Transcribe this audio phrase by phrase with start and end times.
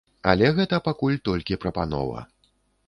[0.31, 2.29] Але гэта пакуль толькі прапанова.